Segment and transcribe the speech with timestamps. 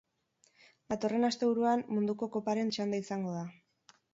[0.93, 3.45] Datorren asteburuan munduko koparen txanda izango da.